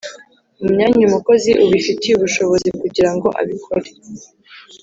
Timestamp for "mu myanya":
0.59-1.03